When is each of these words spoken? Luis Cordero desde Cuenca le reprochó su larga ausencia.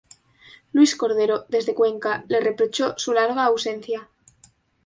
Luis 0.71 0.95
Cordero 0.95 1.45
desde 1.47 1.75
Cuenca 1.75 2.25
le 2.27 2.39
reprochó 2.39 2.95
su 2.97 3.13
larga 3.13 3.45
ausencia. 3.45 4.09